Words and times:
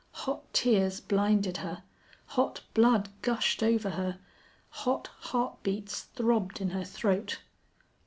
Hot 0.25 0.51
tears 0.51 0.99
blinded 0.99 1.57
her, 1.57 1.83
hot 2.25 2.61
blood 2.73 3.09
gushed 3.21 3.61
over 3.61 3.91
her, 3.91 4.17
hot 4.71 5.09
heart 5.19 5.61
beats 5.61 6.05
throbbed 6.15 6.59
in 6.59 6.71
her 6.71 6.83
throat. 6.83 7.37